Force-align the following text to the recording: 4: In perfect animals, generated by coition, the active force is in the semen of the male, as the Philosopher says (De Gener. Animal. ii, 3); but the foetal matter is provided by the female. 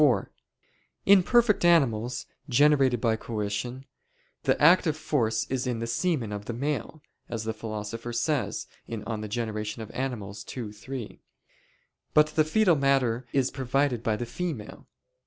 4: 0.01 0.31
In 1.05 1.21
perfect 1.21 1.63
animals, 1.63 2.25
generated 2.49 2.99
by 2.99 3.15
coition, 3.15 3.85
the 4.45 4.59
active 4.59 4.97
force 4.97 5.45
is 5.45 5.67
in 5.67 5.77
the 5.77 5.85
semen 5.85 6.31
of 6.31 6.45
the 6.45 6.53
male, 6.53 7.03
as 7.29 7.43
the 7.43 7.53
Philosopher 7.53 8.11
says 8.11 8.65
(De 8.89 8.97
Gener. 8.97 9.91
Animal. 9.93 10.35
ii, 10.57 10.71
3); 10.71 11.21
but 12.15 12.27
the 12.29 12.43
foetal 12.43 12.75
matter 12.75 13.27
is 13.31 13.51
provided 13.51 14.01
by 14.01 14.15
the 14.15 14.25
female. 14.25 14.87